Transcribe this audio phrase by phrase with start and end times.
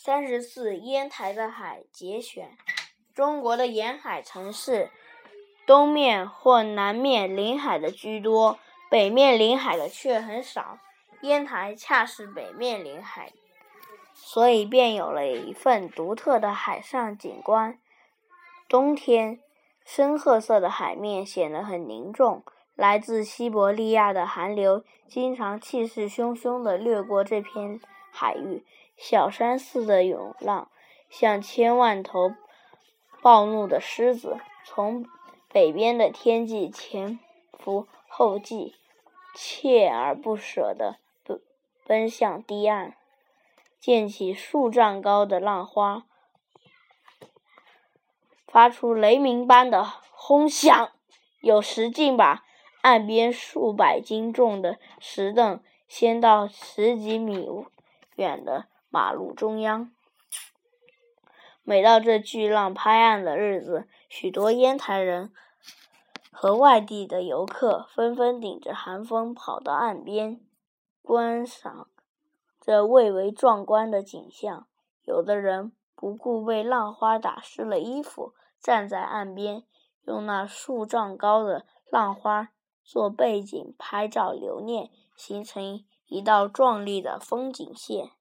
[0.00, 2.56] 三十四烟台的海节选。
[3.12, 4.92] 中国的沿海城市，
[5.66, 10.78] 东面或南面临海的居多，北面临海的却很少。
[11.22, 13.32] 烟台恰是北面临海，
[14.14, 17.76] 所以便有了一份独特的海上景观。
[18.68, 19.40] 冬天，
[19.84, 22.44] 深褐色的海面显得很凝重，
[22.76, 27.80] 来自西伯利亚的寒流经常气势汹汹地掠过这片
[28.18, 28.64] 海域。
[28.96, 30.68] 小山似的涌浪，
[31.08, 32.34] 像千万头
[33.22, 35.06] 暴怒的狮子，从
[35.52, 37.20] 北边的天际前
[37.52, 38.74] 赴后继，
[39.36, 41.40] 锲而不舍地奔
[41.86, 42.96] 奔向堤岸，
[43.78, 46.02] 溅起数丈高的浪花，
[48.48, 50.90] 发出雷鸣般的轰响，
[51.40, 52.44] 有时竟把
[52.80, 57.48] 岸边数百斤重的石凳掀到十几米
[58.18, 58.66] 远的。
[58.90, 59.92] 马路中央，
[61.62, 65.30] 每到这巨浪拍岸的日子，许多烟台人
[66.32, 70.40] 和外地的游客纷纷顶着寒风跑到岸边
[71.02, 71.88] 观赏
[72.62, 74.66] 这蔚为壮观的景象。
[75.04, 79.64] 有的人不顾被浪花打湿了衣服，站在岸边，
[80.06, 82.48] 用那数丈高的浪花
[82.82, 88.17] 做背景拍照留念，形成一道壮丽的风景线。